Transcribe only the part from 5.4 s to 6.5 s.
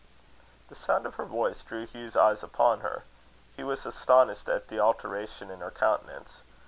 in her countenance.